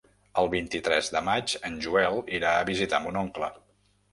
[0.43, 3.53] El vint-i-tres de maig en Joel irà a visitar mon oncle.